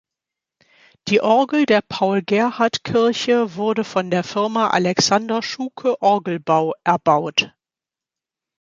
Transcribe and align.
Die 1.09 1.21
Orgel 1.21 1.67
der 1.67 1.83
Paul-Gerhardt-Kirche 1.83 3.53
wurde 3.53 3.83
von 3.83 4.09
der 4.09 4.23
Firma 4.23 4.69
Alexander 4.71 5.43
Schuke 5.43 6.01
Orgelbau 6.01 6.73
erbaut. 6.83 7.53